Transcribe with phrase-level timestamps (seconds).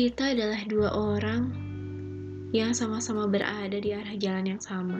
[0.00, 1.52] Kita adalah dua orang
[2.56, 4.96] yang sama-sama berada di arah jalan yang sama.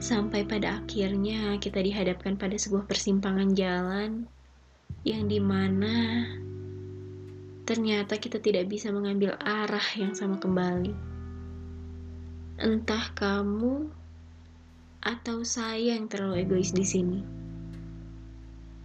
[0.00, 4.24] Sampai pada akhirnya kita dihadapkan pada sebuah persimpangan jalan
[5.04, 6.24] yang di mana
[7.68, 10.96] ternyata kita tidak bisa mengambil arah yang sama kembali.
[12.64, 13.92] Entah kamu
[15.04, 17.20] atau saya yang terlalu egois di sini.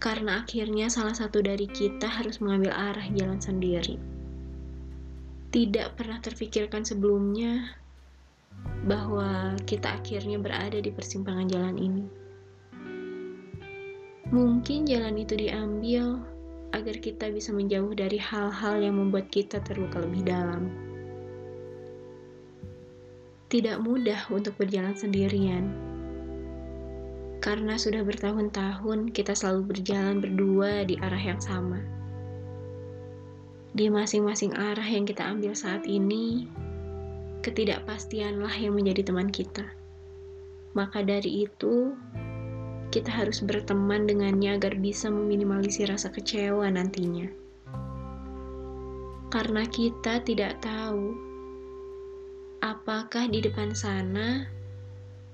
[0.02, 4.02] Karena akhirnya salah satu dari kita harus mengambil arah jalan sendiri.
[5.54, 7.78] Tidak pernah terfikirkan sebelumnya
[8.82, 12.04] bahwa kita akhirnya berada di persimpangan jalan ini.
[14.34, 16.18] Mungkin jalan itu diambil
[16.74, 20.66] agar kita bisa menjauh dari hal-hal yang membuat kita terluka lebih dalam.
[23.46, 25.91] Tidak mudah untuk berjalan sendirian,
[27.42, 31.82] karena sudah bertahun-tahun kita selalu berjalan berdua di arah yang sama.
[33.74, 36.46] Di masing-masing arah yang kita ambil saat ini,
[37.42, 39.66] ketidakpastianlah yang menjadi teman kita.
[40.78, 41.90] Maka dari itu,
[42.94, 47.26] kita harus berteman dengannya agar bisa meminimalisir rasa kecewa nantinya.
[49.34, 51.10] Karena kita tidak tahu
[52.62, 54.46] apakah di depan sana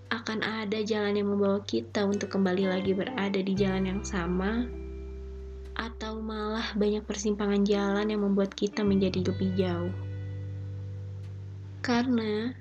[0.08, 4.64] akan ada jalan yang membawa kita untuk kembali lagi berada di jalan yang sama,
[5.78, 9.94] atau malah banyak persimpangan jalan yang membuat kita menjadi lebih jauh.
[11.84, 12.52] Karena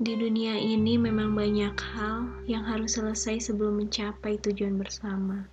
[0.00, 5.44] di dunia ini memang banyak hal yang harus selesai sebelum mencapai tujuan bersama.